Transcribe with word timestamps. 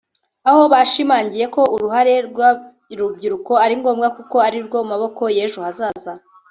aho 0.49 0.63
bashimangiye 0.73 1.45
ko 1.55 1.61
uruhare 1.75 2.13
rw’urubyiruko 2.29 3.51
ari 3.63 3.73
ngombwa 3.79 4.07
kuko 4.17 4.35
arirwo 4.47 4.77
maboko 4.89 5.23
y’ejo 5.35 5.59
hazaza 5.65 6.13